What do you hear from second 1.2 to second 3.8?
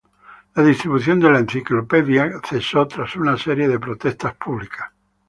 la enciclopedia cesó tras una serie de